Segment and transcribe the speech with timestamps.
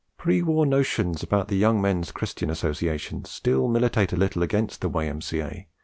[0.17, 4.89] Pre war notions about the Young Men's Christian Association still militate a little against the
[4.89, 5.67] Y.M.C.A.